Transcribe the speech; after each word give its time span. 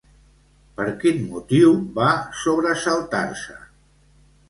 Per 0.79 0.87
quin 1.03 1.19
motiu 1.35 1.75
va 2.01 2.09
sobresaltar-se? 2.43 3.63